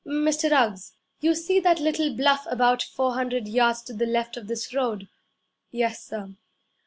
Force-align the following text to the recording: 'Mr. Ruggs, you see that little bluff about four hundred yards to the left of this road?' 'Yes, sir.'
'Mr. 0.03 0.49
Ruggs, 0.49 0.95
you 1.19 1.35
see 1.35 1.59
that 1.59 1.79
little 1.79 2.15
bluff 2.15 2.47
about 2.49 2.81
four 2.81 3.13
hundred 3.13 3.47
yards 3.47 3.83
to 3.83 3.93
the 3.93 4.07
left 4.07 4.35
of 4.35 4.47
this 4.47 4.73
road?' 4.73 5.07
'Yes, 5.69 6.03
sir.' 6.05 6.33